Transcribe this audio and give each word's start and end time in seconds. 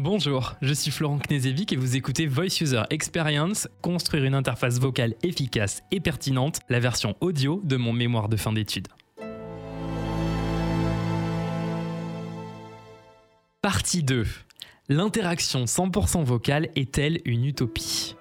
Bonjour, 0.00 0.54
je 0.62 0.72
suis 0.72 0.92
Florent 0.92 1.18
Knezevic 1.18 1.72
et 1.72 1.76
vous 1.76 1.96
écoutez 1.96 2.28
Voice 2.28 2.60
User 2.60 2.82
Experience, 2.90 3.66
construire 3.82 4.22
une 4.22 4.34
interface 4.36 4.78
vocale 4.78 5.16
efficace 5.24 5.82
et 5.90 5.98
pertinente, 5.98 6.60
la 6.68 6.78
version 6.78 7.16
audio 7.20 7.60
de 7.64 7.76
mon 7.76 7.92
mémoire 7.92 8.28
de 8.28 8.36
fin 8.36 8.52
d'études. 8.52 8.86
Partie 13.60 14.04
2. 14.04 14.24
L'interaction 14.88 15.64
100% 15.64 16.22
vocale 16.22 16.68
est-elle 16.76 17.20
une 17.24 17.44
utopie? 17.44 18.14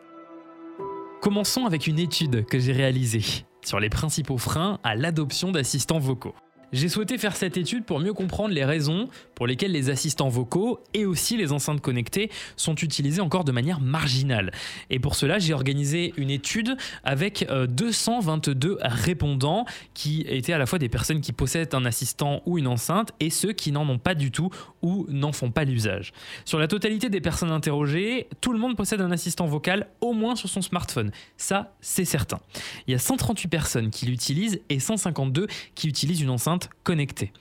Commençons 1.21 1.67
avec 1.67 1.85
une 1.85 1.99
étude 1.99 2.47
que 2.47 2.57
j'ai 2.57 2.73
réalisée 2.73 3.45
sur 3.63 3.79
les 3.79 3.89
principaux 3.89 4.39
freins 4.39 4.79
à 4.83 4.95
l'adoption 4.95 5.51
d'assistants 5.51 5.99
vocaux. 5.99 6.33
J'ai 6.73 6.89
souhaité 6.89 7.17
faire 7.17 7.37
cette 7.37 7.55
étude 7.55 7.85
pour 7.85 8.01
mieux 8.01 8.11
comprendre 8.11 8.53
les 8.53 8.65
raisons 8.65 9.07
pour 9.35 9.47
lesquelles 9.47 9.71
les 9.71 9.89
assistants 9.89 10.27
vocaux 10.27 10.81
et 10.93 11.05
aussi 11.05 11.37
les 11.37 11.53
enceintes 11.53 11.79
connectées 11.79 12.29
sont 12.57 12.75
utilisés 12.75 13.21
encore 13.21 13.45
de 13.45 13.53
manière 13.53 13.79
marginale. 13.79 14.51
Et 14.89 14.99
pour 14.99 15.15
cela, 15.15 15.39
j'ai 15.39 15.53
organisé 15.53 16.13
une 16.17 16.29
étude 16.29 16.75
avec 17.05 17.47
222 17.69 18.69
euh, 18.69 18.77
répondants 18.81 19.65
qui 19.93 20.25
étaient 20.27 20.51
à 20.51 20.57
la 20.57 20.65
fois 20.65 20.77
des 20.77 20.89
personnes 20.89 21.21
qui 21.21 21.31
possèdent 21.31 21.73
un 21.73 21.85
assistant 21.85 22.41
ou 22.45 22.57
une 22.57 22.67
enceinte 22.67 23.13
et 23.21 23.29
ceux 23.29 23.53
qui 23.53 23.71
n'en 23.71 23.87
ont 23.87 23.99
pas 23.99 24.13
du 24.13 24.31
tout 24.31 24.49
ou 24.81 25.05
n'en 25.07 25.31
font 25.31 25.51
pas 25.51 25.63
l'usage. 25.63 26.11
Sur 26.43 26.59
la 26.59 26.67
totalité 26.67 27.09
des 27.09 27.21
personnes 27.21 27.51
interrogées, 27.51 28.27
tout 28.41 28.51
le 28.51 28.59
monde 28.59 28.75
possède 28.75 28.99
un 28.99 29.11
assistant 29.11 29.45
vocal 29.45 29.87
au 30.01 30.11
moins 30.11 30.35
sur 30.35 30.49
son 30.49 30.61
smartphone. 30.61 31.11
Ça, 31.37 31.75
c'est 31.79 32.05
certain. 32.05 32.39
Il 32.87 32.91
y 32.91 32.95
a 32.95 32.99
138 32.99 33.47
personnes 33.47 33.89
qui 33.89 34.05
l'utilisent 34.05 34.59
et 34.67 34.79
152 34.79 35.47
qui 35.73 35.87
utilisent 35.87 36.21
une 36.21 36.29
enceinte 36.29 36.56
connectées. 36.83 37.31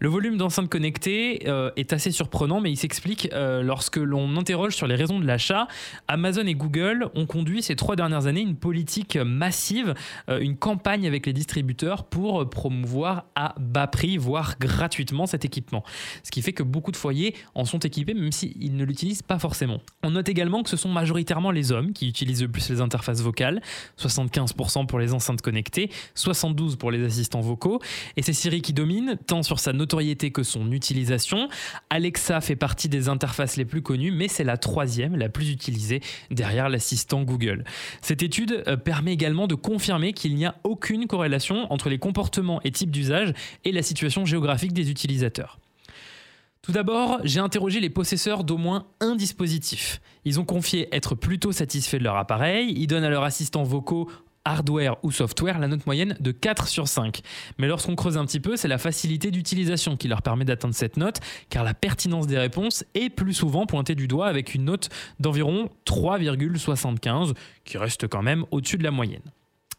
Le 0.00 0.08
volume 0.08 0.36
d'enceintes 0.36 0.68
connectées 0.68 1.44
euh, 1.46 1.70
est 1.76 1.92
assez 1.92 2.10
surprenant, 2.10 2.60
mais 2.60 2.70
il 2.70 2.76
s'explique 2.76 3.28
euh, 3.32 3.62
lorsque 3.62 3.96
l'on 3.96 4.36
interroge 4.36 4.74
sur 4.74 4.86
les 4.86 4.94
raisons 4.94 5.18
de 5.20 5.26
l'achat. 5.26 5.68
Amazon 6.08 6.46
et 6.46 6.54
Google 6.54 7.08
ont 7.14 7.26
conduit 7.26 7.62
ces 7.62 7.76
trois 7.76 7.96
dernières 7.96 8.26
années 8.26 8.40
une 8.40 8.56
politique 8.56 9.16
massive, 9.16 9.94
euh, 10.28 10.38
une 10.40 10.56
campagne 10.56 11.06
avec 11.06 11.26
les 11.26 11.32
distributeurs 11.32 12.04
pour 12.04 12.48
promouvoir 12.48 13.26
à 13.34 13.54
bas 13.58 13.86
prix, 13.86 14.16
voire 14.16 14.58
gratuitement 14.58 15.26
cet 15.26 15.44
équipement. 15.44 15.84
Ce 16.22 16.30
qui 16.30 16.42
fait 16.42 16.52
que 16.52 16.62
beaucoup 16.62 16.92
de 16.92 16.96
foyers 16.96 17.34
en 17.54 17.64
sont 17.64 17.78
équipés, 17.78 18.14
même 18.14 18.32
s'ils 18.32 18.76
ne 18.76 18.84
l'utilisent 18.84 19.22
pas 19.22 19.38
forcément. 19.38 19.80
On 20.02 20.10
note 20.10 20.28
également 20.28 20.62
que 20.62 20.70
ce 20.70 20.76
sont 20.76 20.88
majoritairement 20.88 21.50
les 21.50 21.72
hommes 21.72 21.92
qui 21.92 22.08
utilisent 22.08 22.42
le 22.42 22.48
plus 22.48 22.68
les 22.70 22.80
interfaces 22.80 23.20
vocales, 23.20 23.60
75% 23.98 24.86
pour 24.86 24.98
les 24.98 25.12
enceintes 25.12 25.42
connectées, 25.42 25.90
72% 26.16 26.76
pour 26.76 26.90
les 26.90 27.04
assistants 27.04 27.40
vocaux, 27.40 27.80
et 28.16 28.22
c'est 28.22 28.32
Siri 28.32 28.62
qui 28.64 28.72
domine, 28.72 29.18
tant 29.26 29.42
sur 29.42 29.60
sa 29.60 29.72
notoriété 29.72 30.30
que 30.30 30.42
son 30.42 30.72
utilisation. 30.72 31.48
Alexa 31.90 32.40
fait 32.40 32.56
partie 32.56 32.88
des 32.88 33.08
interfaces 33.08 33.56
les 33.56 33.66
plus 33.66 33.82
connues, 33.82 34.10
mais 34.10 34.26
c'est 34.26 34.42
la 34.42 34.56
troisième, 34.56 35.16
la 35.16 35.28
plus 35.28 35.50
utilisée, 35.50 36.00
derrière 36.30 36.70
l'assistant 36.70 37.22
Google. 37.22 37.64
Cette 38.00 38.22
étude 38.22 38.64
euh, 38.66 38.76
permet 38.76 39.12
également 39.12 39.46
de 39.46 39.54
confirmer 39.54 40.14
qu'il 40.14 40.34
n'y 40.34 40.46
a 40.46 40.56
aucune 40.64 41.06
corrélation 41.06 41.70
entre 41.70 41.90
les 41.90 41.98
comportements 41.98 42.60
et 42.64 42.70
types 42.70 42.90
d'usage 42.90 43.34
et 43.64 43.72
la 43.72 43.82
situation 43.82 44.24
géographique 44.24 44.72
des 44.72 44.90
utilisateurs. 44.90 45.58
Tout 46.62 46.72
d'abord, 46.72 47.20
j'ai 47.24 47.40
interrogé 47.40 47.78
les 47.78 47.90
possesseurs 47.90 48.42
d'au 48.42 48.56
moins 48.56 48.86
un 49.00 49.16
dispositif. 49.16 50.00
Ils 50.24 50.40
ont 50.40 50.46
confié 50.46 50.88
être 50.96 51.14
plutôt 51.14 51.52
satisfaits 51.52 51.98
de 51.98 52.04
leur 52.04 52.16
appareil, 52.16 52.72
ils 52.74 52.86
donnent 52.86 53.04
à 53.04 53.10
leurs 53.10 53.24
assistants 53.24 53.64
vocaux 53.64 54.08
hardware 54.44 54.96
ou 55.02 55.10
software, 55.10 55.58
la 55.58 55.68
note 55.68 55.86
moyenne 55.86 56.16
de 56.20 56.32
4 56.32 56.68
sur 56.68 56.88
5. 56.88 57.20
Mais 57.58 57.66
lorsqu'on 57.66 57.96
creuse 57.96 58.16
un 58.16 58.24
petit 58.24 58.40
peu, 58.40 58.56
c'est 58.56 58.68
la 58.68 58.78
facilité 58.78 59.30
d'utilisation 59.30 59.96
qui 59.96 60.08
leur 60.08 60.22
permet 60.22 60.44
d'atteindre 60.44 60.74
cette 60.74 60.96
note, 60.96 61.20
car 61.50 61.64
la 61.64 61.74
pertinence 61.74 62.26
des 62.26 62.38
réponses 62.38 62.84
est 62.94 63.10
plus 63.10 63.34
souvent 63.34 63.66
pointée 63.66 63.94
du 63.94 64.08
doigt 64.08 64.28
avec 64.28 64.54
une 64.54 64.64
note 64.64 64.88
d'environ 65.20 65.70
3,75, 65.86 67.34
qui 67.64 67.78
reste 67.78 68.08
quand 68.08 68.22
même 68.22 68.44
au-dessus 68.50 68.78
de 68.78 68.84
la 68.84 68.90
moyenne 68.90 69.22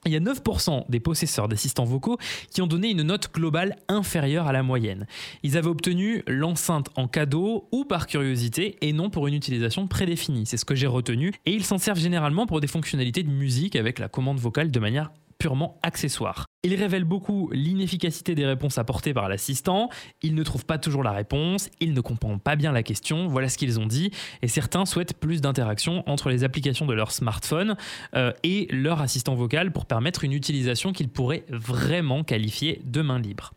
il 0.05 0.11
y 0.11 0.15
a 0.15 0.19
9% 0.19 0.85
des 0.89 0.99
possesseurs 0.99 1.47
d'assistants 1.47 1.85
vocaux 1.85 2.17
qui 2.51 2.61
ont 2.61 2.67
donné 2.67 2.89
une 2.89 3.03
note 3.03 3.33
globale 3.33 3.75
inférieure 3.87 4.47
à 4.47 4.53
la 4.53 4.63
moyenne. 4.63 5.07
Ils 5.43 5.57
avaient 5.57 5.67
obtenu 5.67 6.23
l'enceinte 6.27 6.89
en 6.95 7.07
cadeau 7.07 7.67
ou 7.71 7.85
par 7.85 8.07
curiosité 8.07 8.77
et 8.81 8.93
non 8.93 9.09
pour 9.09 9.27
une 9.27 9.33
utilisation 9.33 9.87
prédéfinie. 9.87 10.45
C'est 10.45 10.57
ce 10.57 10.65
que 10.65 10.75
j'ai 10.75 10.87
retenu. 10.87 11.33
Et 11.45 11.53
ils 11.53 11.63
s'en 11.63 11.77
servent 11.77 11.99
généralement 11.99 12.45
pour 12.45 12.61
des 12.61 12.67
fonctionnalités 12.67 13.23
de 13.23 13.29
musique 13.29 13.75
avec 13.75 13.99
la 13.99 14.07
commande 14.07 14.39
vocale 14.39 14.71
de 14.71 14.79
manière 14.79 15.11
purement 15.37 15.77
accessoire. 15.83 16.45
Il 16.65 16.73
révèle 16.73 17.03
beaucoup 17.03 17.51
l'inefficacité 17.53 18.33
des 18.33 18.43
réponses 18.43 18.79
apportées 18.79 19.13
par 19.13 19.29
l'assistant, 19.29 19.91
il 20.23 20.33
ne 20.33 20.41
trouve 20.41 20.65
pas 20.65 20.79
toujours 20.79 21.03
la 21.03 21.11
réponse, 21.11 21.69
il 21.79 21.93
ne 21.93 22.01
comprend 22.01 22.39
pas 22.39 22.55
bien 22.55 22.71
la 22.71 22.81
question, 22.81 23.27
voilà 23.27 23.49
ce 23.49 23.59
qu'ils 23.59 23.79
ont 23.79 23.85
dit, 23.85 24.09
et 24.41 24.47
certains 24.47 24.87
souhaitent 24.87 25.13
plus 25.13 25.41
d'interaction 25.41 26.01
entre 26.09 26.31
les 26.31 26.43
applications 26.43 26.87
de 26.87 26.95
leur 26.95 27.11
smartphone 27.11 27.77
euh, 28.15 28.33
et 28.41 28.67
leur 28.71 28.99
assistant 28.99 29.35
vocal 29.35 29.71
pour 29.73 29.85
permettre 29.85 30.23
une 30.23 30.33
utilisation 30.33 30.91
qu'ils 30.91 31.09
pourraient 31.09 31.45
vraiment 31.49 32.23
qualifier 32.23 32.81
de 32.83 33.03
main 33.03 33.19
libre. 33.19 33.53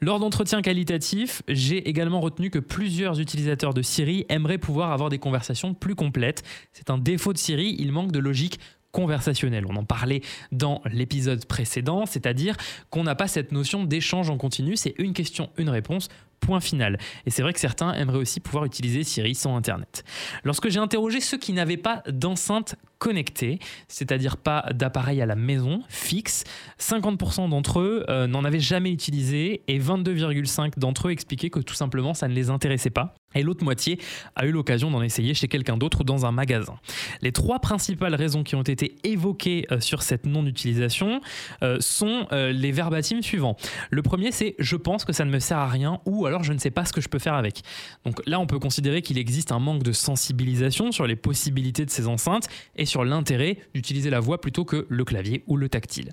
Lors 0.00 0.20
d'entretiens 0.20 0.62
qualitatifs, 0.62 1.42
j'ai 1.48 1.88
également 1.88 2.20
retenu 2.20 2.50
que 2.50 2.60
plusieurs 2.60 3.18
utilisateurs 3.18 3.74
de 3.74 3.82
Siri 3.82 4.24
aimeraient 4.28 4.58
pouvoir 4.58 4.92
avoir 4.92 5.08
des 5.08 5.18
conversations 5.18 5.74
plus 5.74 5.96
complètes. 5.96 6.44
C'est 6.72 6.90
un 6.90 6.98
défaut 6.98 7.32
de 7.32 7.38
Siri, 7.38 7.74
il 7.80 7.90
manque 7.90 8.12
de 8.12 8.20
logique 8.20 8.60
conversationnel. 8.92 9.64
On 9.68 9.76
en 9.76 9.84
parlait 9.84 10.22
dans 10.52 10.82
l'épisode 10.90 11.44
précédent, 11.46 12.06
c'est-à-dire 12.06 12.56
qu'on 12.90 13.04
n'a 13.04 13.14
pas 13.14 13.28
cette 13.28 13.52
notion 13.52 13.84
d'échange 13.84 14.30
en 14.30 14.36
continu, 14.36 14.76
c'est 14.76 14.94
une 14.98 15.12
question, 15.12 15.50
une 15.56 15.70
réponse. 15.70 16.08
Point 16.40 16.60
final. 16.60 16.98
Et 17.24 17.30
c'est 17.30 17.40
vrai 17.40 17.54
que 17.54 17.58
certains 17.58 17.94
aimeraient 17.94 18.18
aussi 18.18 18.40
pouvoir 18.40 18.66
utiliser 18.66 19.04
Siri 19.04 19.34
sans 19.34 19.56
Internet. 19.56 20.04
Lorsque 20.44 20.68
j'ai 20.68 20.78
interrogé 20.78 21.20
ceux 21.20 21.38
qui 21.38 21.54
n'avaient 21.54 21.78
pas 21.78 22.02
d'enceinte 22.08 22.76
connectée, 22.98 23.58
c'est-à-dire 23.88 24.36
pas 24.36 24.66
d'appareil 24.74 25.22
à 25.22 25.26
la 25.26 25.34
maison 25.34 25.82
fixe, 25.88 26.44
50% 26.78 27.48
d'entre 27.48 27.80
eux 27.80 28.04
euh, 28.10 28.26
n'en 28.26 28.44
avaient 28.44 28.60
jamais 28.60 28.90
utilisé 28.90 29.62
et 29.66 29.78
22,5% 29.78 30.78
d'entre 30.78 31.08
eux 31.08 31.10
expliquaient 31.10 31.50
que 31.50 31.60
tout 31.60 31.74
simplement 31.74 32.12
ça 32.12 32.28
ne 32.28 32.34
les 32.34 32.50
intéressait 32.50 32.90
pas. 32.90 33.14
Et 33.36 33.42
l'autre 33.42 33.64
moitié 33.64 33.98
a 34.34 34.46
eu 34.46 34.50
l'occasion 34.50 34.90
d'en 34.90 35.02
essayer 35.02 35.34
chez 35.34 35.48
quelqu'un 35.48 35.76
d'autre 35.76 36.00
ou 36.00 36.04
dans 36.04 36.26
un 36.26 36.32
magasin. 36.32 36.76
Les 37.22 37.32
trois 37.32 37.60
principales 37.60 38.14
raisons 38.14 38.42
qui 38.42 38.56
ont 38.56 38.62
été 38.62 38.96
évoquées 39.04 39.66
euh, 39.70 39.80
sur 39.80 40.02
cette 40.02 40.26
non-utilisation 40.26 41.20
euh, 41.62 41.76
sont 41.80 42.26
les 42.32 42.72
verbatims 42.72 43.22
suivants. 43.22 43.56
Le 43.90 44.02
premier 44.02 44.32
c'est 44.32 44.54
je 44.58 44.76
pense 44.76 45.04
que 45.04 45.12
ça 45.12 45.24
ne 45.24 45.30
me 45.30 45.38
sert 45.38 45.58
à 45.58 45.68
rien 45.68 46.00
ou 46.04 46.26
alors 46.26 46.42
je 46.44 46.52
ne 46.52 46.58
sais 46.58 46.70
pas 46.70 46.84
ce 46.84 46.92
que 46.92 47.00
je 47.00 47.08
peux 47.08 47.18
faire 47.18 47.34
avec. 47.34 47.62
Donc 48.04 48.20
là, 48.26 48.40
on 48.40 48.46
peut 48.46 48.58
considérer 48.58 49.02
qu'il 49.02 49.18
existe 49.18 49.52
un 49.52 49.58
manque 49.58 49.82
de 49.82 49.92
sensibilisation 49.92 50.92
sur 50.92 51.06
les 51.06 51.16
possibilités 51.16 51.84
de 51.84 51.90
ces 51.90 52.06
enceintes 52.06 52.48
et 52.76 52.86
sur 52.86 53.04
l'intérêt 53.04 53.58
d'utiliser 53.74 54.10
la 54.10 54.20
voix 54.20 54.40
plutôt 54.40 54.64
que 54.64 54.86
le 54.88 55.04
clavier 55.04 55.44
ou 55.46 55.56
le 55.56 55.68
tactile. 55.68 56.10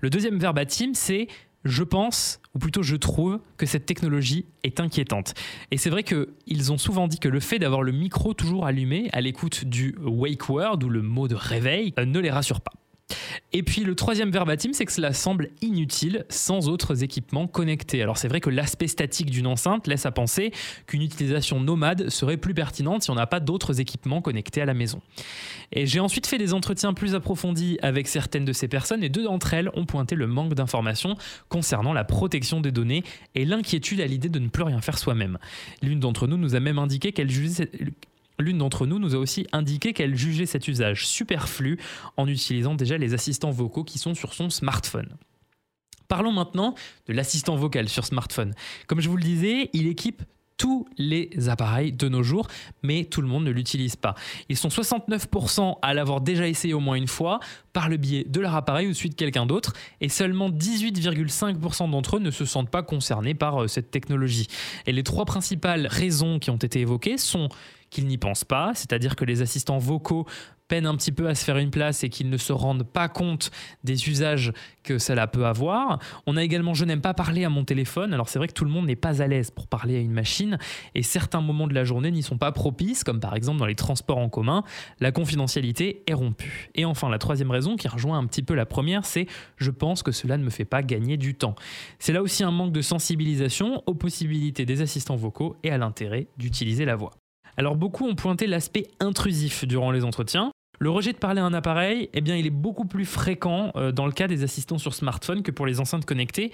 Le 0.00 0.10
deuxième 0.10 0.38
verbatim, 0.38 0.94
c'est 0.94 1.28
je 1.68 1.82
pense, 1.82 2.40
ou 2.54 2.58
plutôt 2.58 2.82
je 2.82 2.96
trouve, 2.96 3.40
que 3.56 3.66
cette 3.66 3.86
technologie 3.86 4.46
est 4.62 4.80
inquiétante. 4.80 5.34
Et 5.70 5.76
c'est 5.76 5.90
vrai 5.90 6.02
qu'ils 6.02 6.72
ont 6.72 6.78
souvent 6.78 7.08
dit 7.08 7.18
que 7.18 7.28
le 7.28 7.40
fait 7.40 7.58
d'avoir 7.58 7.82
le 7.82 7.92
micro 7.92 8.34
toujours 8.34 8.66
allumé 8.66 9.08
à 9.12 9.20
l'écoute 9.20 9.64
du 9.64 9.94
wake 10.02 10.48
word 10.48 10.78
ou 10.84 10.88
le 10.88 11.02
mot 11.02 11.28
de 11.28 11.34
réveil 11.34 11.94
euh, 11.98 12.04
ne 12.04 12.18
les 12.18 12.30
rassure 12.30 12.60
pas. 12.60 12.72
Et 13.54 13.62
puis 13.62 13.82
le 13.82 13.94
troisième 13.94 14.30
verbatim, 14.30 14.74
c'est 14.74 14.84
que 14.84 14.92
cela 14.92 15.14
semble 15.14 15.48
inutile 15.62 16.26
sans 16.28 16.68
autres 16.68 17.02
équipements 17.02 17.46
connectés. 17.46 18.02
Alors 18.02 18.18
c'est 18.18 18.28
vrai 18.28 18.40
que 18.40 18.50
l'aspect 18.50 18.88
statique 18.88 19.30
d'une 19.30 19.46
enceinte 19.46 19.86
laisse 19.86 20.04
à 20.04 20.10
penser 20.10 20.52
qu'une 20.86 21.00
utilisation 21.00 21.58
nomade 21.58 22.10
serait 22.10 22.36
plus 22.36 22.52
pertinente 22.52 23.04
si 23.04 23.10
on 23.10 23.14
n'a 23.14 23.26
pas 23.26 23.40
d'autres 23.40 23.80
équipements 23.80 24.20
connectés 24.20 24.60
à 24.60 24.66
la 24.66 24.74
maison. 24.74 25.00
Et 25.72 25.86
j'ai 25.86 26.00
ensuite 26.00 26.26
fait 26.26 26.36
des 26.36 26.52
entretiens 26.52 26.92
plus 26.92 27.14
approfondis 27.14 27.78
avec 27.80 28.06
certaines 28.06 28.44
de 28.44 28.52
ces 28.52 28.68
personnes 28.68 29.02
et 29.02 29.08
deux 29.08 29.24
d'entre 29.24 29.54
elles 29.54 29.70
ont 29.74 29.86
pointé 29.86 30.14
le 30.14 30.26
manque 30.26 30.52
d'informations 30.52 31.16
concernant 31.48 31.94
la 31.94 32.04
protection 32.04 32.60
des 32.60 32.72
données 32.72 33.02
et 33.34 33.46
l'inquiétude 33.46 34.02
à 34.02 34.06
l'idée 34.06 34.28
de 34.28 34.38
ne 34.38 34.48
plus 34.48 34.62
rien 34.62 34.82
faire 34.82 34.98
soi-même. 34.98 35.38
L'une 35.82 36.00
d'entre 36.00 36.26
nous 36.26 36.36
nous 36.36 36.54
a 36.54 36.60
même 36.60 36.78
indiqué 36.78 37.12
qu'elle 37.12 37.30
jugeait 37.30 37.70
L'une 38.38 38.58
d'entre 38.58 38.86
nous 38.86 38.98
nous 38.98 39.14
a 39.14 39.18
aussi 39.18 39.46
indiqué 39.52 39.92
qu'elle 39.92 40.16
jugeait 40.16 40.46
cet 40.46 40.68
usage 40.68 41.06
superflu 41.06 41.78
en 42.16 42.28
utilisant 42.28 42.74
déjà 42.74 42.96
les 42.96 43.14
assistants 43.14 43.50
vocaux 43.50 43.84
qui 43.84 43.98
sont 43.98 44.14
sur 44.14 44.32
son 44.32 44.48
smartphone. 44.48 45.08
Parlons 46.06 46.32
maintenant 46.32 46.74
de 47.06 47.12
l'assistant 47.12 47.56
vocal 47.56 47.88
sur 47.88 48.06
smartphone. 48.06 48.54
Comme 48.86 49.00
je 49.00 49.08
vous 49.08 49.16
le 49.16 49.22
disais, 49.22 49.70
il 49.72 49.86
équipe 49.88 50.22
tous 50.58 50.86
les 50.98 51.30
appareils 51.48 51.92
de 51.92 52.08
nos 52.08 52.22
jours, 52.22 52.48
mais 52.82 53.04
tout 53.04 53.22
le 53.22 53.28
monde 53.28 53.44
ne 53.44 53.50
l'utilise 53.50 53.96
pas. 53.96 54.14
Ils 54.48 54.56
sont 54.56 54.68
69% 54.68 55.76
à 55.80 55.94
l'avoir 55.94 56.20
déjà 56.20 56.48
essayé 56.48 56.74
au 56.74 56.80
moins 56.80 56.96
une 56.96 57.06
fois 57.06 57.38
par 57.72 57.88
le 57.88 57.96
biais 57.96 58.24
de 58.24 58.40
leur 58.40 58.54
appareil 58.56 58.88
ou 58.88 58.92
de 58.92 59.14
quelqu'un 59.14 59.46
d'autre, 59.46 59.72
et 60.00 60.08
seulement 60.08 60.50
18,5% 60.50 61.90
d'entre 61.90 62.16
eux 62.16 62.20
ne 62.20 62.32
se 62.32 62.44
sentent 62.44 62.70
pas 62.70 62.82
concernés 62.82 63.34
par 63.34 63.62
euh, 63.62 63.68
cette 63.68 63.92
technologie. 63.92 64.48
Et 64.86 64.92
les 64.92 65.04
trois 65.04 65.24
principales 65.24 65.86
raisons 65.86 66.40
qui 66.40 66.50
ont 66.50 66.56
été 66.56 66.80
évoquées 66.80 67.18
sont 67.18 67.48
qu'ils 67.90 68.06
n'y 68.06 68.18
pensent 68.18 68.44
pas, 68.44 68.72
c'est-à-dire 68.74 69.16
que 69.16 69.24
les 69.24 69.42
assistants 69.42 69.78
vocaux 69.78 70.26
peinent 70.68 70.86
un 70.86 70.96
petit 70.96 71.12
peu 71.12 71.28
à 71.28 71.34
se 71.34 71.44
faire 71.44 71.56
une 71.56 71.70
place 71.70 72.04
et 72.04 72.10
qu'ils 72.10 72.30
ne 72.30 72.36
se 72.36 72.52
rendent 72.52 72.84
pas 72.84 73.08
compte 73.08 73.50
des 73.84 74.08
usages 74.08 74.52
que 74.84 74.98
cela 74.98 75.26
peut 75.26 75.46
avoir. 75.46 75.98
On 76.26 76.36
a 76.36 76.44
également 76.44 76.74
je 76.74 76.84
n'aime 76.84 77.00
pas 77.00 77.14
parler 77.14 77.44
à 77.44 77.50
mon 77.50 77.64
téléphone. 77.64 78.12
Alors 78.14 78.28
c'est 78.28 78.38
vrai 78.38 78.48
que 78.48 78.52
tout 78.52 78.64
le 78.64 78.70
monde 78.70 78.86
n'est 78.86 78.96
pas 78.96 79.22
à 79.22 79.26
l'aise 79.26 79.50
pour 79.50 79.66
parler 79.66 79.96
à 79.96 80.00
une 80.00 80.12
machine 80.12 80.58
et 80.94 81.02
certains 81.02 81.40
moments 81.40 81.66
de 81.66 81.74
la 81.74 81.84
journée 81.84 82.10
n'y 82.10 82.22
sont 82.22 82.38
pas 82.38 82.52
propices, 82.52 83.02
comme 83.02 83.20
par 83.20 83.34
exemple 83.34 83.58
dans 83.58 83.66
les 83.66 83.74
transports 83.74 84.18
en 84.18 84.28
commun. 84.28 84.62
La 85.00 85.10
confidentialité 85.10 86.02
est 86.06 86.14
rompue. 86.14 86.70
Et 86.74 86.84
enfin, 86.84 87.08
la 87.08 87.18
troisième 87.18 87.50
raison 87.50 87.76
qui 87.76 87.88
rejoint 87.88 88.18
un 88.18 88.26
petit 88.26 88.42
peu 88.42 88.54
la 88.54 88.66
première, 88.66 89.04
c'est 89.04 89.26
je 89.56 89.70
pense 89.70 90.02
que 90.02 90.12
cela 90.12 90.36
ne 90.36 90.44
me 90.44 90.50
fait 90.50 90.66
pas 90.66 90.82
gagner 90.82 91.16
du 91.16 91.34
temps. 91.34 91.54
C'est 91.98 92.12
là 92.12 92.22
aussi 92.22 92.44
un 92.44 92.50
manque 92.50 92.72
de 92.72 92.82
sensibilisation 92.82 93.82
aux 93.86 93.94
possibilités 93.94 94.66
des 94.66 94.82
assistants 94.82 95.16
vocaux 95.16 95.56
et 95.62 95.70
à 95.70 95.78
l'intérêt 95.78 96.28
d'utiliser 96.36 96.84
la 96.84 96.96
voix. 96.96 97.12
Alors 97.58 97.74
beaucoup 97.74 98.06
ont 98.06 98.14
pointé 98.14 98.46
l'aspect 98.46 98.86
intrusif 99.00 99.64
durant 99.66 99.90
les 99.90 100.04
entretiens. 100.04 100.52
Le 100.78 100.90
rejet 100.90 101.12
de 101.12 101.18
parler 101.18 101.40
à 101.40 101.44
un 101.44 101.52
appareil, 101.52 102.08
eh 102.14 102.20
bien, 102.20 102.36
il 102.36 102.46
est 102.46 102.50
beaucoup 102.50 102.84
plus 102.84 103.04
fréquent 103.04 103.72
euh, 103.74 103.90
dans 103.90 104.06
le 104.06 104.12
cas 104.12 104.28
des 104.28 104.44
assistants 104.44 104.78
sur 104.78 104.94
smartphone 104.94 105.42
que 105.42 105.50
pour 105.50 105.66
les 105.66 105.80
enceintes 105.80 106.04
connectées. 106.04 106.52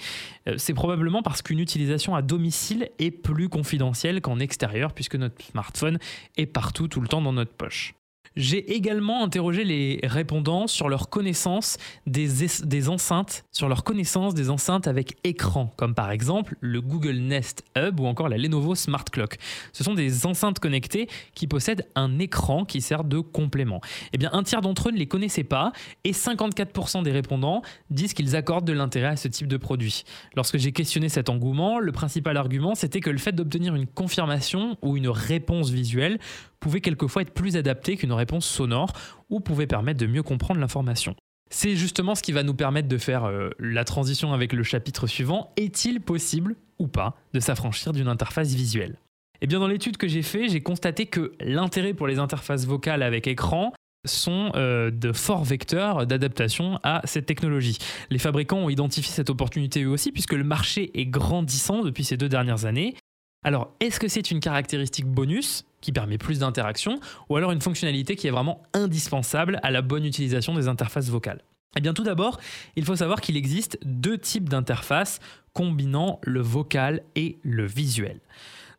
Euh, 0.48 0.54
c'est 0.56 0.72
probablement 0.72 1.22
parce 1.22 1.42
qu'une 1.42 1.60
utilisation 1.60 2.14
à 2.14 2.22
domicile 2.22 2.88
est 2.98 3.10
plus 3.10 3.50
confidentielle 3.50 4.22
qu'en 4.22 4.38
extérieur, 4.38 4.94
puisque 4.94 5.16
notre 5.16 5.44
smartphone 5.44 5.98
est 6.38 6.46
partout, 6.46 6.88
tout 6.88 7.02
le 7.02 7.08
temps 7.08 7.20
dans 7.20 7.34
notre 7.34 7.52
poche. 7.52 7.92
J'ai 8.36 8.74
également 8.74 9.22
interrogé 9.22 9.62
les 9.62 10.00
répondants 10.02 10.66
sur 10.66 10.88
leur 10.88 11.08
connaissance 11.08 11.76
des, 12.06 12.88
enceintes, 12.88 13.44
sur 13.52 13.68
leur 13.68 13.84
connaissance 13.84 14.34
des 14.34 14.50
enceintes 14.50 14.88
avec 14.88 15.16
écran, 15.22 15.72
comme 15.76 15.94
par 15.94 16.10
exemple 16.10 16.56
le 16.60 16.80
Google 16.80 17.18
Nest 17.18 17.64
Hub 17.76 18.00
ou 18.00 18.06
encore 18.06 18.28
la 18.28 18.36
Lenovo 18.36 18.74
Smart 18.74 19.04
Clock. 19.04 19.36
Ce 19.72 19.84
sont 19.84 19.94
des 19.94 20.26
enceintes 20.26 20.58
connectées 20.58 21.08
qui 21.34 21.46
possèdent 21.46 21.86
un 21.94 22.18
écran 22.18 22.64
qui 22.64 22.80
sert 22.80 23.04
de 23.04 23.20
complément. 23.20 23.80
Eh 24.12 24.18
bien, 24.18 24.30
un 24.32 24.42
tiers 24.42 24.62
d'entre 24.62 24.88
eux 24.88 24.92
ne 24.92 24.98
les 24.98 25.06
connaissaient 25.06 25.44
pas 25.44 25.72
et 26.02 26.10
54% 26.10 27.04
des 27.04 27.12
répondants 27.12 27.62
disent 27.90 28.14
qu'ils 28.14 28.34
accordent 28.34 28.66
de 28.66 28.72
l'intérêt 28.72 29.08
à 29.08 29.16
ce 29.16 29.28
type 29.28 29.46
de 29.46 29.56
produit. 29.56 30.02
Lorsque 30.34 30.58
j'ai 30.58 30.72
questionné 30.72 31.08
cet 31.08 31.28
engouement, 31.28 31.78
le 31.78 31.92
principal 31.92 32.36
argument 32.36 32.74
c'était 32.74 33.00
que 33.00 33.10
le 33.10 33.18
fait 33.18 33.32
d'obtenir 33.32 33.76
une 33.76 33.86
confirmation 33.86 34.76
ou 34.82 34.96
une 34.96 35.08
réponse 35.08 35.70
visuelle 35.70 36.18
pouvait 36.64 36.80
quelquefois 36.80 37.20
être 37.20 37.34
plus 37.34 37.58
adapté 37.58 37.94
qu'une 37.98 38.12
réponse 38.12 38.46
sonore 38.46 38.94
ou 39.28 39.40
pouvait 39.40 39.66
permettre 39.66 40.00
de 40.00 40.06
mieux 40.06 40.22
comprendre 40.22 40.60
l'information. 40.60 41.14
C'est 41.50 41.76
justement 41.76 42.14
ce 42.14 42.22
qui 42.22 42.32
va 42.32 42.42
nous 42.42 42.54
permettre 42.54 42.88
de 42.88 42.96
faire 42.96 43.24
euh, 43.24 43.50
la 43.58 43.84
transition 43.84 44.32
avec 44.32 44.54
le 44.54 44.62
chapitre 44.62 45.06
suivant. 45.06 45.52
Est-il 45.58 46.00
possible 46.00 46.56
ou 46.78 46.86
pas 46.86 47.18
de 47.34 47.40
s'affranchir 47.40 47.92
d'une 47.92 48.08
interface 48.08 48.54
visuelle? 48.54 48.96
Eh 49.42 49.46
bien 49.46 49.58
dans 49.58 49.66
l'étude 49.66 49.98
que 49.98 50.08
j'ai 50.08 50.22
fait, 50.22 50.48
j'ai 50.48 50.62
constaté 50.62 51.04
que 51.04 51.32
l'intérêt 51.38 51.92
pour 51.92 52.06
les 52.06 52.18
interfaces 52.18 52.64
vocales 52.64 53.02
avec 53.02 53.26
écran 53.26 53.74
sont 54.06 54.50
euh, 54.54 54.90
de 54.90 55.12
forts 55.12 55.44
vecteurs 55.44 56.06
d'adaptation 56.06 56.80
à 56.82 57.02
cette 57.04 57.26
technologie. 57.26 57.76
Les 58.08 58.18
fabricants 58.18 58.60
ont 58.60 58.70
identifié 58.70 59.12
cette 59.12 59.28
opportunité 59.28 59.82
eux 59.82 59.90
aussi 59.90 60.12
puisque 60.12 60.32
le 60.32 60.44
marché 60.44 60.98
est 60.98 61.06
grandissant 61.06 61.82
depuis 61.82 62.04
ces 62.04 62.16
deux 62.16 62.30
dernières 62.30 62.64
années. 62.64 62.94
Alors, 63.44 63.72
est-ce 63.78 64.00
que 64.00 64.08
c'est 64.08 64.30
une 64.30 64.40
caractéristique 64.40 65.06
bonus 65.06 65.66
qui 65.82 65.92
permet 65.92 66.16
plus 66.16 66.38
d'interaction, 66.38 66.98
ou 67.28 67.36
alors 67.36 67.52
une 67.52 67.60
fonctionnalité 67.60 68.16
qui 68.16 68.26
est 68.26 68.30
vraiment 68.30 68.62
indispensable 68.72 69.60
à 69.62 69.70
la 69.70 69.82
bonne 69.82 70.06
utilisation 70.06 70.54
des 70.54 70.66
interfaces 70.66 71.10
vocales? 71.10 71.42
Eh 71.76 71.80
bien 71.80 71.92
tout 71.92 72.04
d'abord, 72.04 72.40
il 72.76 72.84
faut 72.84 72.96
savoir 72.96 73.20
qu'il 73.20 73.36
existe 73.36 73.78
deux 73.84 74.16
types 74.16 74.48
d'interfaces 74.48 75.20
combinant 75.52 76.20
le 76.22 76.40
vocal 76.40 77.02
et 77.16 77.38
le 77.42 77.66
visuel. 77.66 78.20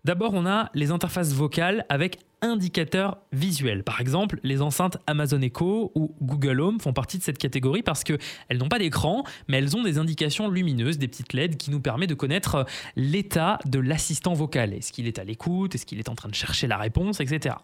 D'abord, 0.03 0.33
on 0.33 0.45
a 0.45 0.69
les 0.73 0.91
interfaces 0.91 1.33
vocales 1.33 1.85
avec 1.89 2.19
indicateurs 2.45 3.17
visuels. 3.31 3.83
Par 3.83 4.01
exemple, 4.01 4.39
les 4.43 4.61
enceintes 4.61 4.97
Amazon 5.07 5.41
Echo 5.41 5.91
ou 5.95 6.15
Google 6.21 6.61
Home 6.61 6.79
font 6.79 6.93
partie 6.93 7.17
de 7.17 7.23
cette 7.23 7.37
catégorie 7.37 7.83
parce 7.83 8.03
qu'elles 8.03 8.19
n'ont 8.57 8.69
pas 8.69 8.79
d'écran, 8.79 9.23
mais 9.47 9.57
elles 9.57 9.75
ont 9.75 9.83
des 9.83 9.97
indications 9.97 10.49
lumineuses, 10.49 10.97
des 10.97 11.07
petites 11.07 11.33
LED 11.33 11.57
qui 11.57 11.71
nous 11.71 11.79
permettent 11.79 12.09
de 12.09 12.15
connaître 12.15 12.65
l'état 12.95 13.59
de 13.65 13.79
l'assistant 13.79 14.33
vocal. 14.33 14.73
Est-ce 14.73 14.91
qu'il 14.91 15.07
est 15.07 15.19
à 15.19 15.23
l'écoute? 15.23 15.75
Est-ce 15.75 15.85
qu'il 15.85 15.99
est 15.99 16.09
en 16.09 16.15
train 16.15 16.29
de 16.29 16.35
chercher 16.35 16.67
la 16.67 16.77
réponse? 16.77 17.19
Etc. 17.19 17.55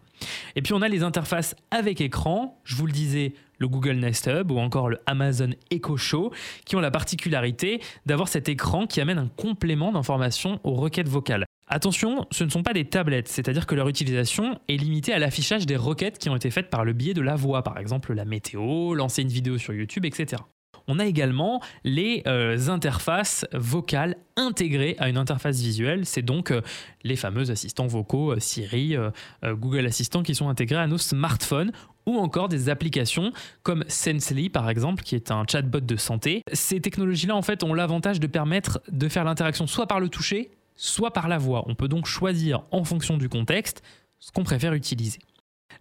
Et 0.55 0.61
puis 0.61 0.73
on 0.73 0.81
a 0.81 0.87
les 0.87 1.03
interfaces 1.03 1.55
avec 1.71 2.01
écran, 2.01 2.59
je 2.63 2.75
vous 2.75 2.85
le 2.85 2.91
disais, 2.91 3.33
le 3.57 3.67
Google 3.67 3.97
Nest 3.97 4.27
Hub 4.27 4.51
ou 4.51 4.59
encore 4.59 4.89
le 4.89 4.99
Amazon 5.05 5.51
Echo 5.69 5.95
Show, 5.95 6.31
qui 6.65 6.75
ont 6.75 6.79
la 6.79 6.91
particularité 6.91 7.81
d'avoir 8.05 8.27
cet 8.27 8.49
écran 8.49 8.87
qui 8.87 8.99
amène 9.01 9.19
un 9.19 9.27
complément 9.27 9.91
d'information 9.91 10.59
aux 10.63 10.73
requêtes 10.73 11.07
vocales. 11.07 11.45
Attention, 11.73 12.27
ce 12.31 12.43
ne 12.43 12.49
sont 12.49 12.63
pas 12.63 12.73
des 12.73 12.83
tablettes, 12.83 13.29
c'est-à-dire 13.29 13.65
que 13.65 13.75
leur 13.75 13.87
utilisation 13.87 14.59
est 14.67 14.75
limitée 14.75 15.13
à 15.13 15.19
l'affichage 15.19 15.65
des 15.65 15.77
requêtes 15.77 16.17
qui 16.17 16.29
ont 16.29 16.35
été 16.35 16.51
faites 16.51 16.69
par 16.69 16.83
le 16.83 16.91
biais 16.91 17.13
de 17.13 17.21
la 17.21 17.37
voix, 17.37 17.63
par 17.63 17.77
exemple 17.77 18.13
la 18.13 18.25
météo, 18.25 18.93
lancer 18.93 19.21
une 19.21 19.29
vidéo 19.29 19.57
sur 19.57 19.73
YouTube, 19.73 20.03
etc. 20.03 20.41
On 20.89 20.99
a 20.99 21.05
également 21.05 21.61
les 21.85 22.23
euh, 22.27 22.67
interfaces 22.67 23.45
vocales 23.53 24.17
intégrées 24.35 24.97
à 24.99 25.07
une 25.07 25.15
interface 25.15 25.61
visuelle. 25.61 26.05
C'est 26.05 26.23
donc 26.23 26.51
euh, 26.51 26.59
les 27.05 27.15
fameux 27.15 27.51
assistants 27.51 27.87
vocaux 27.87 28.33
euh, 28.33 28.39
Siri, 28.39 28.97
Google 29.41 29.85
Assistant 29.85 30.23
qui 30.23 30.35
sont 30.35 30.49
intégrés 30.49 30.81
à 30.81 30.87
nos 30.87 30.97
smartphones 30.97 31.71
ou 32.05 32.17
encore 32.17 32.49
des 32.49 32.67
applications 32.67 33.31
comme 33.63 33.85
Sensely 33.87 34.49
par 34.49 34.69
exemple 34.69 35.03
qui 35.03 35.15
est 35.15 35.31
un 35.31 35.45
chatbot 35.49 35.79
de 35.79 35.95
santé. 35.95 36.41
Ces 36.51 36.81
technologies-là 36.81 37.35
en 37.35 37.41
fait 37.41 37.63
ont 37.63 37.73
l'avantage 37.73 38.19
de 38.19 38.27
permettre 38.27 38.81
de 38.91 39.07
faire 39.07 39.23
l'interaction 39.23 39.67
soit 39.67 39.87
par 39.87 40.01
le 40.01 40.09
toucher, 40.09 40.51
soit 40.81 41.11
par 41.11 41.27
la 41.27 41.37
voix. 41.37 41.63
On 41.67 41.75
peut 41.75 41.87
donc 41.87 42.07
choisir 42.07 42.63
en 42.71 42.83
fonction 42.83 43.17
du 43.17 43.29
contexte 43.29 43.83
ce 44.17 44.31
qu'on 44.31 44.43
préfère 44.43 44.73
utiliser. 44.73 45.19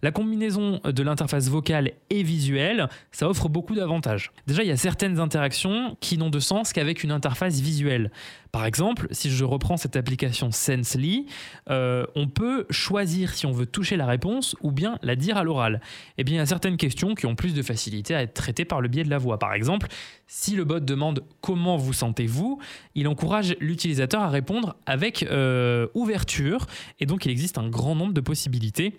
La 0.01 0.11
combinaison 0.11 0.79
de 0.83 1.03
l'interface 1.03 1.47
vocale 1.47 1.91
et 2.09 2.23
visuelle, 2.23 2.89
ça 3.11 3.29
offre 3.29 3.49
beaucoup 3.49 3.75
d'avantages. 3.75 4.31
Déjà, 4.47 4.63
il 4.63 4.67
y 4.67 4.71
a 4.71 4.77
certaines 4.77 5.19
interactions 5.19 5.95
qui 5.99 6.17
n'ont 6.17 6.31
de 6.31 6.39
sens 6.39 6.73
qu'avec 6.73 7.03
une 7.03 7.11
interface 7.11 7.59
visuelle. 7.59 8.11
Par 8.51 8.65
exemple, 8.65 9.07
si 9.11 9.29
je 9.29 9.45
reprends 9.45 9.77
cette 9.77 9.95
application 9.95 10.51
Sensely, 10.51 11.27
euh, 11.69 12.05
on 12.15 12.27
peut 12.27 12.65
choisir 12.69 13.33
si 13.33 13.45
on 13.45 13.51
veut 13.51 13.65
toucher 13.65 13.95
la 13.95 14.05
réponse 14.05 14.55
ou 14.61 14.71
bien 14.71 14.97
la 15.03 15.15
dire 15.15 15.37
à 15.37 15.43
l'oral. 15.43 15.81
Eh 16.17 16.23
bien, 16.23 16.35
il 16.35 16.37
y 16.39 16.41
a 16.41 16.45
certaines 16.45 16.77
questions 16.77 17.15
qui 17.15 17.27
ont 17.27 17.35
plus 17.35 17.53
de 17.53 17.61
facilité 17.61 18.15
à 18.15 18.23
être 18.23 18.33
traitées 18.33 18.65
par 18.65 18.81
le 18.81 18.87
biais 18.87 19.03
de 19.03 19.09
la 19.09 19.19
voix. 19.19 19.39
Par 19.39 19.53
exemple, 19.53 19.87
si 20.27 20.55
le 20.55 20.65
bot 20.65 20.79
demande 20.79 21.23
comment 21.41 21.77
vous 21.77 21.93
sentez-vous, 21.93 22.59
il 22.95 23.07
encourage 23.07 23.55
l'utilisateur 23.59 24.21
à 24.21 24.29
répondre 24.29 24.75
avec 24.85 25.23
euh, 25.23 25.87
ouverture 25.93 26.65
et 26.99 27.05
donc 27.05 27.25
il 27.25 27.31
existe 27.31 27.57
un 27.57 27.69
grand 27.69 27.95
nombre 27.95 28.13
de 28.13 28.21
possibilités 28.21 28.95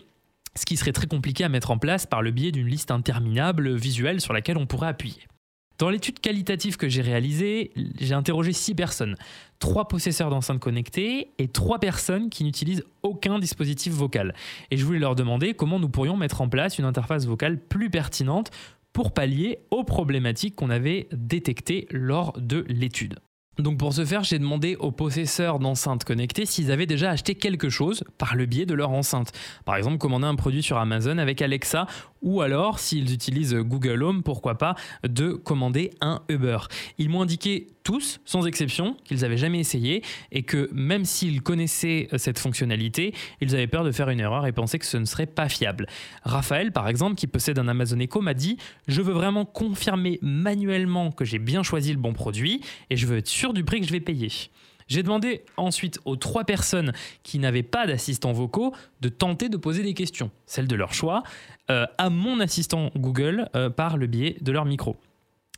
ce 0.57 0.65
qui 0.67 0.77
serait 0.77 0.93
très 0.93 1.07
compliqué 1.07 1.45
à 1.45 1.49
mettre 1.49 1.71
en 1.71 1.79
place 1.79 2.07
par 2.07 2.23
le 2.23 2.31
biais 2.31 2.53
d'une 2.53 2.69
liste 2.69 2.91
interminable 2.91 3.75
visuelle 3.75 4.21
sur 4.21 4.33
laquelle 4.33 4.59
on 4.59 4.67
pourrait 4.67 4.89
appuyer. 4.89 5.27
Dans 5.79 5.91
l'étude 5.91 6.21
qualitative 6.21 6.77
que 6.77 6.89
j'ai 6.89 7.03
réalisée, 7.03 7.73
j'ai 7.99 8.15
interrogé 8.15 8.53
6 8.53 8.75
personnes, 8.75 9.17
3 9.59 9.89
possesseurs 9.89 10.31
d'enceintes 10.31 10.61
connectées 10.61 11.31
et 11.39 11.49
3 11.49 11.81
personnes 11.81 12.31
qui 12.31 12.45
n'utilisent 12.45 12.85
aucun 13.03 13.39
dispositif 13.39 13.93
vocal. 13.93 14.35
Et 14.71 14.77
je 14.77 14.85
voulais 14.85 15.01
leur 15.01 15.17
demander 15.17 15.55
comment 15.55 15.81
nous 15.81 15.89
pourrions 15.89 16.17
mettre 16.17 16.41
en 16.41 16.49
place 16.49 16.79
une 16.79 16.85
interface 16.85 17.27
vocale 17.27 17.59
plus 17.59 17.91
pertinente 17.91 18.51
pour 18.93 19.13
pallier 19.13 19.59
aux 19.71 19.85
problématiques 19.85 20.55
qu'on 20.55 20.71
avait 20.71 21.09
détectées 21.13 21.89
lors 21.91 22.33
de 22.39 22.65
l'étude. 22.69 23.19
Donc 23.59 23.79
pour 23.79 23.93
ce 23.93 24.05
faire, 24.05 24.25
j'ai 24.25 24.39
demandé 24.39 24.77
aux 24.77 24.93
possesseurs 24.93 25.59
d'enceintes 25.59 26.05
connectées 26.05 26.47
s'ils 26.47 26.71
avaient 26.71 26.87
déjà 26.87 27.11
acheté 27.11 27.35
quelque 27.35 27.69
chose 27.69 28.03
par 28.17 28.35
le 28.35 28.47
biais 28.47 28.65
de 28.65 28.73
leur 28.73 28.91
enceinte. 28.91 29.33
Par 29.67 29.77
exemple, 29.77 29.99
commander 29.99 30.27
un 30.27 30.37
produit 30.37 30.63
sur 30.63 30.79
Amazon 30.79 31.19
avec 31.19 31.43
Alexa 31.43 31.87
ou 32.23 32.41
alors, 32.41 32.79
s'ils 32.79 33.13
utilisent 33.13 33.55
Google 33.55 34.03
Home, 34.03 34.23
pourquoi 34.23 34.57
pas, 34.57 34.75
de 35.07 35.33
commander 35.33 35.91
un 36.01 36.23
Uber. 36.29 36.59
Ils 36.97 37.11
m'ont 37.11 37.23
indiqué 37.23 37.67
tous, 37.83 38.21
sans 38.25 38.47
exception, 38.47 38.97
qu'ils 39.05 39.21
n'avaient 39.21 39.37
jamais 39.37 39.59
essayé 39.59 40.03
et 40.31 40.43
que 40.43 40.69
même 40.73 41.05
s'ils 41.05 41.43
connaissaient 41.43 42.09
cette 42.17 42.39
fonctionnalité, 42.39 43.15
ils 43.41 43.55
avaient 43.55 43.67
peur 43.67 43.85
de 43.85 43.93
faire 43.93 44.09
une 44.09 44.21
erreur 44.21 44.47
et 44.47 44.53
pensaient 44.53 44.79
que 44.79 44.87
ce 44.87 44.97
ne 44.97 45.05
serait 45.05 45.27
pas 45.27 45.49
fiable. 45.49 45.87
Raphaël, 46.23 46.73
par 46.73 46.89
exemple, 46.89 47.15
qui 47.15 47.27
possède 47.27 47.59
un 47.59 47.69
Amazon 47.69 47.99
Echo, 47.99 48.21
m'a 48.21 48.35
dit 48.35 48.57
Je 48.89 49.03
veux 49.03 49.13
vraiment 49.13 49.45
confirmer 49.45 50.19
manuellement 50.23 51.11
que 51.11 51.25
j'ai 51.25 51.39
bien 51.39 51.63
choisi 51.63 51.93
le 51.93 51.99
bon 51.99 52.13
produit 52.13 52.61
et 52.91 52.97
je 52.97 53.07
veux 53.07 53.19
être 53.19 53.29
sûr 53.29 53.53
du 53.53 53.65
prix 53.65 53.81
que 53.81 53.87
je 53.87 53.93
vais 53.93 54.01
payer. 54.01 54.31
J'ai 54.89 55.03
demandé 55.03 55.45
ensuite 55.57 56.01
aux 56.05 56.17
trois 56.17 56.45
personnes 56.45 56.93
qui 57.23 57.39
n'avaient 57.39 57.63
pas 57.63 57.87
d'assistants 57.87 58.33
vocaux 58.33 58.75
de 59.01 59.09
tenter 59.09 59.49
de 59.49 59.57
poser 59.57 59.83
des 59.83 59.95
questions, 59.95 60.31
celles 60.47 60.69
de 60.69 60.77
leur 60.77 60.93
choix, 60.93 61.23
euh, 61.71 61.87
à 61.99 62.11
mon 62.11 62.41
assistant 62.41 62.91
Google 62.97 63.49
euh, 63.57 63.71
par 63.71 63.97
le 63.97 64.07
biais 64.07 64.37
de 64.41 64.53
leur 64.53 64.65
micro. 64.65 64.97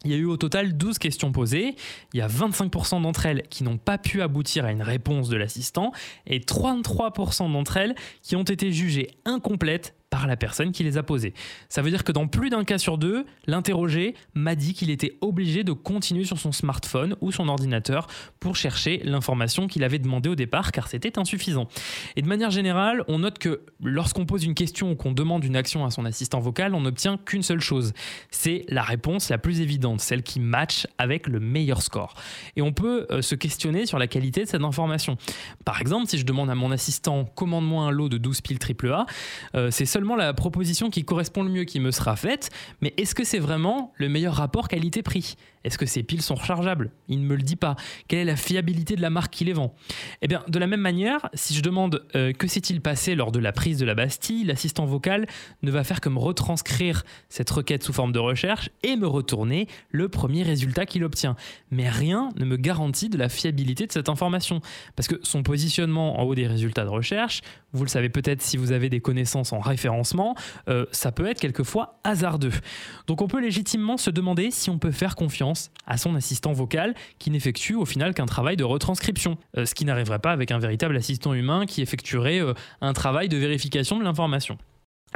Il 0.05 0.11
y 0.11 0.15
a 0.15 0.17
eu 0.17 0.27
au 0.27 0.37
total 0.37 0.77
12 0.77 0.99
questions 0.99 1.33
posées, 1.33 1.77
il 2.13 2.19
y 2.19 2.23
a 2.23 2.29
25% 2.29 3.03
d'entre 3.03 3.27
elles 3.27 3.43
qui 3.49 3.65
n'ont 3.65 3.79
pas 3.79 3.99
pu 3.99 4.23
aboutir 4.23 4.65
à 4.65 4.73
une 4.73 4.83
réponse 4.83 5.29
de 5.29 5.37
l'assistant 5.37 5.93
et 6.27 6.41
33% 6.41 7.51
d'entre 7.53 7.77
elles 7.77 7.95
qui 8.23 8.37
ont 8.37 8.43
été 8.43 8.73
jugées 8.73 9.11
incomplètes 9.25 9.95
par 10.15 10.29
la 10.29 10.37
personne 10.37 10.71
qui 10.71 10.85
les 10.85 10.97
a 10.97 11.03
posées. 11.03 11.35
Ça 11.69 11.83
veut 11.83 11.91
dire 11.91 12.05
que 12.05 12.13
dans 12.13 12.29
plus 12.29 12.49
d'un 12.49 12.63
cas 12.63 12.79
sur 12.79 12.99
deux, 12.99 13.27
l'interrogé 13.49 14.15
m'a 14.35 14.55
dit 14.55 14.73
qu'il 14.73 14.91
était 14.91 15.19
obligé 15.21 15.65
de 15.65 15.73
continuer 15.73 16.23
sur 16.23 16.39
son 16.39 16.53
smartphone 16.53 17.17
ou 17.21 17.33
son 17.33 17.49
ordinateur 17.49 18.07
pour 18.39 18.55
chercher 18.55 19.01
l'information 19.03 19.67
qu'il 19.67 19.83
avait 19.83 19.99
demandé 19.99 20.29
au 20.29 20.37
départ 20.37 20.71
car 20.71 20.87
c'était 20.87 21.19
insuffisant. 21.19 21.67
Et 22.15 22.23
de 22.23 22.29
manière 22.29 22.53
générale, 22.53 23.03
on 23.09 23.19
note 23.19 23.41
que 23.41 23.63
lorsqu'on 23.83 24.25
pose 24.25 24.45
une 24.45 24.55
question 24.55 24.93
ou 24.93 24.95
qu'on 24.95 25.11
demande 25.11 25.43
une 25.43 25.57
action 25.57 25.85
à 25.85 25.91
son 25.91 26.05
assistant 26.05 26.39
vocal, 26.39 26.77
on 26.77 26.83
n'obtient 26.83 27.17
qu'une 27.17 27.43
seule 27.43 27.59
chose. 27.59 27.93
C'est 28.31 28.67
la 28.69 28.83
réponse 28.83 29.31
la 29.31 29.39
plus 29.39 29.63
évidente, 29.63 30.01
celle 30.01 30.23
qui 30.23 30.39
match 30.39 30.87
avec 30.97 31.27
le 31.27 31.41
meilleur 31.41 31.83
score. 31.83 32.15
Et 32.55 32.63
on 32.63 32.73
peut 32.73 33.09
euh, 33.11 33.21
se 33.21 33.35
questionner 33.35 33.85
sur 33.85 33.99
la 33.99 34.07
qualité 34.07 34.45
de 34.45 34.49
cette 34.49 34.63
information. 34.63 35.17
Par 35.65 35.81
exemple, 35.81 36.07
si 36.07 36.19
je 36.19 36.25
demande 36.25 36.51
à 36.51 36.55
mon 36.55 36.71
assistant 36.71 37.25
commande-moi 37.25 37.83
un 37.83 37.91
lot 37.91 38.09
de 38.09 38.17
12 38.17 38.43
piles 38.43 38.59
AAA, 38.63 39.07
euh, 39.57 39.73
c'est 39.73 39.87
seulement 39.87 40.04
la 40.15 40.35
proposition 40.35 40.91
qui 40.91 41.05
correspond 41.05 41.43
le 41.43 41.51
mieux 41.51 41.65
qui 41.65 41.81
me 41.81 41.91
sera 41.91 42.17
faite, 42.17 42.51
mais 42.81 42.93
est-ce 42.97 43.15
que 43.15 43.25
c'est 43.25 43.39
vraiment 43.39 43.93
le 43.97 44.09
meilleur 44.09 44.35
rapport 44.35 44.69
qualité-prix? 44.69 45.37
Est-ce 45.65 45.79
que 45.79 45.87
ces 45.87 46.03
piles 46.03 46.23
sont 46.23 46.35
rechargeables? 46.35 46.91
Il 47.09 47.21
ne 47.21 47.27
me 47.27 47.37
le 47.37 47.43
dit 47.43 47.57
pas. 47.57 47.77
Quelle 48.07 48.21
est 48.21 48.25
la 48.25 48.37
fiabilité 48.37 48.97
de 48.97 49.03
la 49.03 49.11
marque 49.11 49.33
qui 49.33 49.45
les 49.45 49.53
vend? 49.53 49.75
Eh 50.23 50.29
bien, 50.29 50.43
de 50.47 50.59
la 50.59 50.67
même 50.67 50.81
manière, 50.81 51.29
si 51.35 51.55
je 51.55 51.63
demande 51.63 52.07
euh, 52.15 52.33
que 52.33 52.47
s'est-il 52.47 52.81
passé 52.81 53.15
lors 53.15 53.33
de 53.33 53.39
la 53.39 53.53
prise 53.53 53.79
de 53.79 53.87
la 53.87 53.95
Bastille, 53.95 54.45
l'assistant 54.45 54.85
vocal 54.85 55.27
ne 55.63 55.71
va 55.71 55.85
faire 55.85 56.01
que 56.01 56.09
me 56.09 56.19
retranscrire 56.19 57.05
cette 57.29 57.51
requête 57.51 57.83
sous 57.83 57.93
forme 57.93 58.13
de 58.13 58.19
recherche 58.19 58.71
et 58.83 58.97
me 58.97 59.07
retourner 59.07 59.69
le 59.91 60.09
premier 60.09 60.43
résultat 60.43 60.87
qu'il 60.87 61.05
obtient. 61.05 61.37
Mais 61.71 61.89
rien 61.89 62.29
ne 62.37 62.45
me 62.45 62.57
garantit 62.57 63.09
de 63.09 63.17
la 63.17 63.29
fiabilité 63.29 63.87
de 63.87 63.93
cette 63.93 64.09
information, 64.09 64.61
parce 64.97 65.09
que 65.09 65.17
son 65.23 65.43
positionnement 65.43 66.21
en 66.21 66.25
haut 66.25 66.35
des 66.35 66.47
résultats 66.47 66.85
de 66.85 66.91
recherche, 66.91 67.41
vous 67.73 67.85
le 67.85 67.89
savez 67.89 68.09
peut-être 68.09 68.43
si 68.43 68.57
vous 68.57 68.73
avez 68.73 68.89
des 68.89 69.01
connaissances 69.01 69.53
en 69.53 69.59
référencement, 69.59 70.37
euh, 70.69 70.87
ça 70.93 71.11
peut 71.11 71.27
être 71.27 71.41
quelquefois 71.41 71.99
hasardeux. 72.05 72.53
Donc 73.07 73.23
on 73.23 73.29
peut 73.29 73.41
légitimement 73.41 73.97
se 73.97 74.11
demander 74.11 74.51
si 74.51 74.71
on 74.71 74.79
peut 74.79 74.93
faire 74.93 75.17
confiance 75.17 75.54
à 75.87 75.97
son 75.97 76.15
assistant 76.15 76.53
vocal 76.53 76.95
qui 77.19 77.31
n'effectue 77.31 77.75
au 77.75 77.85
final 77.85 78.15
qu'un 78.15 78.27
travail 78.27 78.57
de 78.57 78.65
retranscription, 78.65 79.39
euh, 79.57 79.67
ce 79.67 79.75
qui 79.75 79.85
n'arriverait 79.85 80.19
pas 80.19 80.33
avec 80.33 80.51
un 80.51 80.59
véritable 80.59 80.97
assistant 80.97 81.35
humain 81.35 81.67
qui 81.67 81.83
effectuerait 81.83 82.41
euh, 82.41 82.55
un 82.81 82.93
travail 82.93 83.29
de 83.29 83.37
vérification 83.37 83.99
de 83.99 84.05
l'information. 84.05 84.59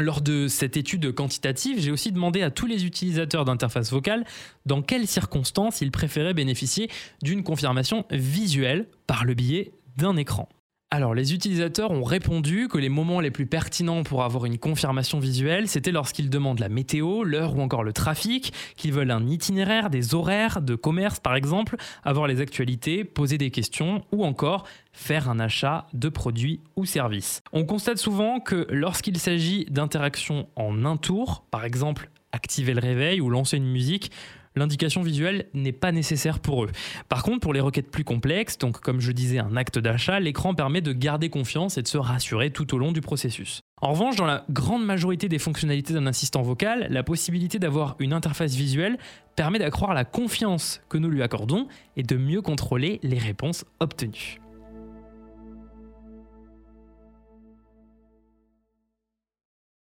Lors 0.00 0.20
de 0.20 0.46
cette 0.46 0.76
étude 0.76 1.12
quantitative, 1.12 1.80
j'ai 1.80 1.90
aussi 1.90 2.12
demandé 2.12 2.42
à 2.42 2.50
tous 2.52 2.66
les 2.66 2.86
utilisateurs 2.86 3.44
d'interface 3.44 3.90
vocale 3.90 4.24
dans 4.64 4.80
quelles 4.80 5.08
circonstances 5.08 5.80
ils 5.80 5.90
préféraient 5.90 6.34
bénéficier 6.34 6.88
d'une 7.22 7.42
confirmation 7.42 8.04
visuelle 8.10 8.86
par 9.08 9.24
le 9.24 9.34
biais 9.34 9.72
d'un 9.96 10.16
écran. 10.16 10.48
Alors, 10.90 11.12
les 11.12 11.34
utilisateurs 11.34 11.90
ont 11.90 12.02
répondu 12.02 12.66
que 12.66 12.78
les 12.78 12.88
moments 12.88 13.20
les 13.20 13.30
plus 13.30 13.44
pertinents 13.44 14.04
pour 14.04 14.24
avoir 14.24 14.46
une 14.46 14.56
confirmation 14.56 15.18
visuelle, 15.18 15.68
c'était 15.68 15.92
lorsqu'ils 15.92 16.30
demandent 16.30 16.60
la 16.60 16.70
météo, 16.70 17.24
l'heure 17.24 17.54
ou 17.54 17.60
encore 17.60 17.84
le 17.84 17.92
trafic, 17.92 18.54
qu'ils 18.74 18.94
veulent 18.94 19.10
un 19.10 19.26
itinéraire, 19.26 19.90
des 19.90 20.14
horaires 20.14 20.62
de 20.62 20.74
commerce 20.74 21.20
par 21.20 21.36
exemple, 21.36 21.76
avoir 22.04 22.26
les 22.26 22.40
actualités, 22.40 23.04
poser 23.04 23.36
des 23.36 23.50
questions 23.50 24.02
ou 24.12 24.24
encore 24.24 24.64
faire 24.94 25.28
un 25.28 25.38
achat 25.40 25.88
de 25.92 26.08
produits 26.08 26.60
ou 26.74 26.86
services. 26.86 27.42
On 27.52 27.66
constate 27.66 27.98
souvent 27.98 28.40
que 28.40 28.66
lorsqu'il 28.70 29.18
s'agit 29.18 29.66
d'interactions 29.66 30.48
en 30.56 30.86
un 30.86 30.96
tour, 30.96 31.44
par 31.50 31.66
exemple 31.66 32.08
activer 32.32 32.72
le 32.72 32.80
réveil 32.80 33.20
ou 33.20 33.28
lancer 33.28 33.58
une 33.58 33.70
musique, 33.70 34.10
l'indication 34.58 35.02
visuelle 35.02 35.46
n'est 35.54 35.72
pas 35.72 35.92
nécessaire 35.92 36.40
pour 36.40 36.64
eux. 36.64 36.70
Par 37.08 37.22
contre, 37.22 37.40
pour 37.40 37.52
les 37.52 37.60
requêtes 37.60 37.90
plus 37.90 38.04
complexes, 38.04 38.58
donc 38.58 38.80
comme 38.80 39.00
je 39.00 39.12
disais 39.12 39.38
un 39.38 39.56
acte 39.56 39.78
d'achat, 39.78 40.20
l'écran 40.20 40.54
permet 40.54 40.80
de 40.80 40.92
garder 40.92 41.30
confiance 41.30 41.78
et 41.78 41.82
de 41.82 41.88
se 41.88 41.98
rassurer 41.98 42.50
tout 42.50 42.74
au 42.74 42.78
long 42.78 42.92
du 42.92 43.00
processus. 43.00 43.60
En 43.80 43.92
revanche, 43.92 44.16
dans 44.16 44.26
la 44.26 44.44
grande 44.50 44.84
majorité 44.84 45.28
des 45.28 45.38
fonctionnalités 45.38 45.94
d'un 45.94 46.06
assistant 46.06 46.42
vocal, 46.42 46.88
la 46.90 47.04
possibilité 47.04 47.58
d'avoir 47.58 47.94
une 48.00 48.12
interface 48.12 48.54
visuelle 48.54 48.98
permet 49.36 49.60
d'accroître 49.60 49.94
la 49.94 50.04
confiance 50.04 50.80
que 50.88 50.98
nous 50.98 51.08
lui 51.08 51.22
accordons 51.22 51.68
et 51.96 52.02
de 52.02 52.16
mieux 52.16 52.42
contrôler 52.42 52.98
les 53.04 53.18
réponses 53.18 53.64
obtenues. 53.78 54.40